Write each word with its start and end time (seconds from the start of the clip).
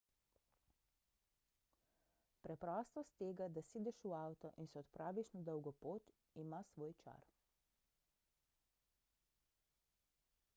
preprostost 2.45 3.11
tega 3.23 3.49
da 3.57 3.63
sedeš 3.67 3.99
v 4.07 4.15
avto 4.21 4.51
in 4.63 4.71
se 4.71 4.81
odpraviš 4.83 5.31
na 5.35 5.43
dolgo 5.51 5.75
pot 5.85 6.11
ima 6.45 6.63
svoj 6.71 6.99
čar 7.05 7.29